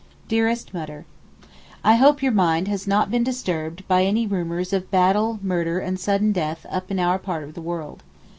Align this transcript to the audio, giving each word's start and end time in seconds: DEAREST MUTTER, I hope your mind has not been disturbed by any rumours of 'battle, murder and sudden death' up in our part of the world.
DEAREST 0.27 0.73
MUTTER, 0.73 1.05
I 1.83 1.93
hope 1.97 2.23
your 2.23 2.31
mind 2.31 2.67
has 2.67 2.87
not 2.87 3.11
been 3.11 3.23
disturbed 3.23 3.87
by 3.87 4.03
any 4.03 4.25
rumours 4.25 4.73
of 4.73 4.89
'battle, 4.89 5.39
murder 5.43 5.77
and 5.77 5.99
sudden 5.99 6.31
death' 6.31 6.65
up 6.71 6.89
in 6.89 6.97
our 6.97 7.19
part 7.19 7.43
of 7.43 7.53
the 7.53 7.61
world. 7.61 8.01